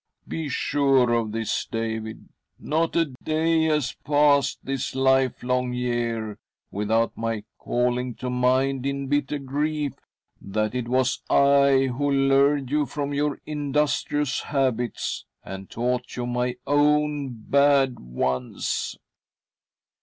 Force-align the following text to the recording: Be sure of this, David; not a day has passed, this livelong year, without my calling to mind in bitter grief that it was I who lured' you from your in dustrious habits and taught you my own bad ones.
Be 0.27 0.49
sure 0.49 1.11
of 1.13 1.31
this, 1.31 1.67
David; 1.71 2.27
not 2.57 2.95
a 2.95 3.13
day 3.21 3.65
has 3.65 3.93
passed, 4.03 4.57
this 4.63 4.95
livelong 4.95 5.73
year, 5.73 6.39
without 6.71 7.15
my 7.15 7.43
calling 7.59 8.15
to 8.15 8.27
mind 8.31 8.87
in 8.87 9.05
bitter 9.05 9.37
grief 9.37 9.93
that 10.41 10.73
it 10.73 10.87
was 10.87 11.21
I 11.29 11.91
who 11.95 12.09
lured' 12.09 12.71
you 12.71 12.87
from 12.87 13.13
your 13.13 13.39
in 13.45 13.73
dustrious 13.73 14.39
habits 14.41 15.23
and 15.43 15.69
taught 15.69 16.15
you 16.15 16.25
my 16.25 16.55
own 16.65 17.35
bad 17.39 17.99
ones. 17.99 18.97